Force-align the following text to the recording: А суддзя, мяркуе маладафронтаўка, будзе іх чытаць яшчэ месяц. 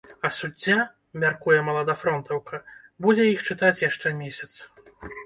А 0.27 0.29
суддзя, 0.35 0.77
мяркуе 1.23 1.57
маладафронтаўка, 1.67 2.61
будзе 3.07 3.27
іх 3.33 3.45
чытаць 3.51 3.81
яшчэ 3.89 4.15
месяц. 4.23 4.51